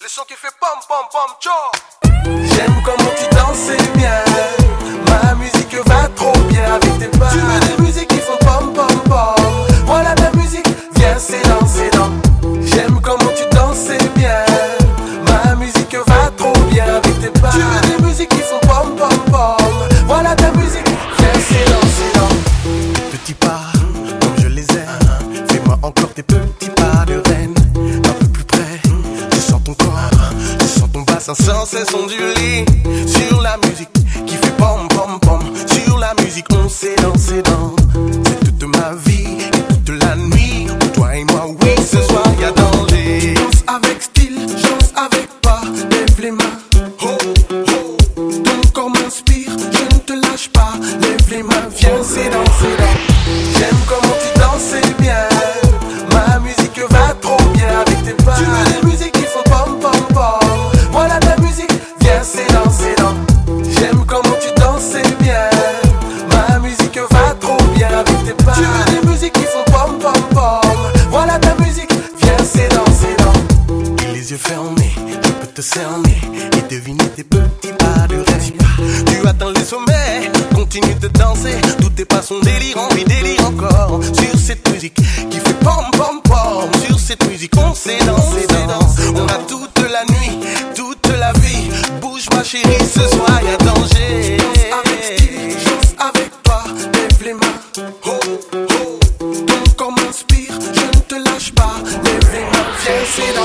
Le 0.00 0.08
son 0.08 0.22
qui 0.28 0.34
fait 0.34 0.54
pom 0.60 0.78
pom 0.86 1.06
pom 1.10 1.34
tcho. 1.40 1.50
J'aime 2.54 2.82
comment 2.84 3.10
tu 3.18 3.26
danses 3.34 3.76
bien. 3.96 4.22
Ma 5.08 5.34
musique 5.34 5.74
va 5.86 6.06
trop 6.14 6.38
bien 6.48 6.74
avec 6.74 6.98
tes 7.00 7.18
pas. 7.18 7.30
Tu 7.32 7.38
veux 7.38 7.60
des 7.60 7.82
musiques 7.82 8.06
qui 8.06 8.20
font 8.20 8.38
pom 8.38 8.72
pom 8.72 9.00
pom. 9.08 9.66
Voilà 9.86 10.14
ta 10.14 10.30
musique, 10.36 10.68
viens 10.94 11.18
c'est 11.18 11.42
dans, 11.48 11.66
c'est 11.66 11.90
dans. 11.90 12.12
J'aime 12.62 13.00
comment 13.00 13.32
tu 13.36 13.44
danses 13.56 13.88
bien. 14.14 14.44
Ma 15.26 15.56
musique 15.56 15.96
va 16.06 16.30
trop 16.36 16.52
bien 16.70 16.84
avec 16.84 17.20
tes 17.20 17.40
pas. 17.40 17.50
Tu 17.50 17.58
veux 17.58 17.96
des 17.96 18.02
musiques 18.04 18.28
qui 18.28 18.42
font 18.42 18.60
pom 18.68 18.94
pom 18.94 19.18
pom. 19.32 19.88
Voilà 20.06 20.36
ta 20.36 20.52
musique, 20.52 20.86
viens 21.18 21.40
c'est 21.40 21.64
dans, 21.72 21.88
c'est 21.96 22.12
dans. 22.16 23.10
Petits 23.10 23.34
pas, 23.34 23.62
comme 24.20 24.38
je 24.38 24.46
les 24.46 24.70
aime. 24.70 25.46
Fais-moi 25.48 25.76
encore 25.82 26.12
tes 26.14 26.22
petits 26.22 26.37
bassin 31.28 31.54
sans 31.54 31.66
cesse 31.66 31.94
onduler. 31.94 32.64
Sur 33.06 33.42
la 33.42 33.56
musique 33.58 33.92
qui 34.26 34.34
fait 34.34 34.56
pom 34.56 34.88
pom 34.88 35.20
pom. 35.20 35.40
Sur 35.66 35.98
la 35.98 36.14
musique, 36.22 36.46
on 36.52 36.68
sait 36.68 36.96
danser 36.96 37.42
dans. 37.42 37.76
C'est 38.24 38.40
toute 38.40 38.76
ma 38.76 38.94
vie 39.06 39.36
et 39.42 39.50
toute 39.50 40.02
la 40.02 40.16
nuit. 40.16 40.66
Pour 40.80 40.92
toi 40.92 41.16
et 41.16 41.24
moi, 41.24 41.46
oui, 41.48 41.70
ce 41.78 42.00
soir 42.02 42.24
y 42.40 42.44
a 42.44 42.50
danger. 42.52 43.34
Danse 43.34 43.64
avec 43.66 44.02
style, 44.02 44.46
danse 44.46 44.92
avec 44.96 45.28
pas. 45.42 45.60
Lève 45.90 46.20
les 46.20 46.30
mains. 46.30 46.58
Oh, 47.02 47.08
oh. 47.52 47.96
Ton 48.16 48.70
corps 48.72 48.90
m'inspire, 48.90 49.50
je 49.50 49.94
ne 49.94 50.00
te 50.00 50.12
lâche 50.14 50.48
pas. 50.48 50.72
Lève 51.00 51.30
les 51.30 51.42
mains, 51.42 51.68
viens, 51.76 52.02
c'est 52.02 52.30
dans, 52.30 52.44
Tu 68.54 68.62
veux 68.62 69.00
des 69.00 69.06
musiques 69.06 69.32
qui 69.32 69.44
font 69.44 69.64
pom 69.66 69.98
pom 69.98 70.22
pom. 70.30 70.78
Voilà 71.10 71.38
ta 71.38 71.54
musique, 71.56 71.90
viens, 72.20 72.36
c'est 72.44 72.68
dans, 72.68 72.84
c'est 72.92 73.16
dans. 73.22 74.04
Et 74.04 74.12
les 74.14 74.30
yeux 74.30 74.38
fermés, 74.38 74.92
je 75.22 75.28
peux 75.30 75.46
te 75.46 75.60
cerner 75.62 76.18
et 76.56 76.74
deviner 76.74 77.08
tes 77.16 77.24
petits 77.24 77.72
pas 77.78 78.06
de 78.08 78.16
rêve. 78.16 78.52
Tu 79.06 79.26
atteins 79.26 79.52
les 79.52 79.64
sommets, 79.64 80.30
continue 80.54 80.94
de 80.94 81.08
danser. 81.08 81.56
Tous 81.80 81.90
tes 81.90 82.04
pas 82.04 82.22
sont 82.22 82.40
délirants, 82.40 82.88
oui, 82.94 83.04
délire 83.04 83.46
encore. 83.46 84.00
Sur 84.02 84.38
cette 84.38 84.68
musique 84.70 84.94
qui 84.94 85.38
fait 85.38 85.58
pom 85.60 85.84
pom 85.92 86.20
pom. 86.22 86.70
Sur 86.86 86.98
cette 86.98 87.28
musique, 87.28 87.52
on 87.56 87.74
sait 87.74 87.98
danser, 88.06 88.46
danse. 88.68 88.87
Lâche 101.24 101.52
pas. 101.52 101.76
Les 101.84 102.18
viens, 102.28 103.04
c'est 103.14 103.37